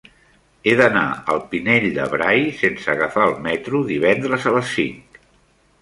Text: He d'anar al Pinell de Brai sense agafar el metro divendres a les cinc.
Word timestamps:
He 0.69 0.71
d'anar 0.79 1.03
al 1.33 1.41
Pinell 1.51 1.85
de 1.99 2.07
Brai 2.15 2.43
sense 2.63 2.91
agafar 2.97 3.29
el 3.33 3.39
metro 3.51 3.85
divendres 3.95 4.49
a 4.53 4.57
les 4.59 4.77
cinc. 4.81 5.23